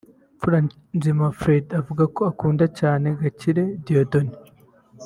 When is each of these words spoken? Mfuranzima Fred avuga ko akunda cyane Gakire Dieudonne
Mfuranzima 0.35 1.25
Fred 1.39 1.65
avuga 1.79 2.03
ko 2.15 2.21
akunda 2.31 2.65
cyane 2.79 3.07
Gakire 3.21 3.63
Dieudonne 3.83 4.33